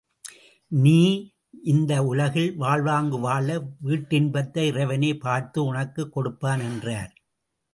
[0.67, 1.01] நீ
[1.63, 3.55] இந்த உலகில் வாழ்வாங்கு வாழு
[3.83, 7.13] வீட்டின்பத்தை இறைவனே பார்த்து உனக்குக் கொடுப்பான் என்றார்.